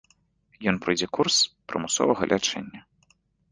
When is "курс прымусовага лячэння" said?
1.17-2.81